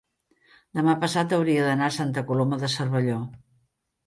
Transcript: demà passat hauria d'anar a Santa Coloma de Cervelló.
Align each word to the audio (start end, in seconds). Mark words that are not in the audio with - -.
demà 0.79 0.95
passat 1.03 1.35
hauria 1.37 1.67
d'anar 1.67 1.91
a 1.91 1.95
Santa 1.99 2.25
Coloma 2.31 2.61
de 2.65 2.71
Cervelló. 2.79 3.21